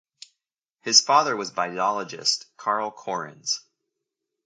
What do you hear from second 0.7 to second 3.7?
His father was biologist Carl Correns.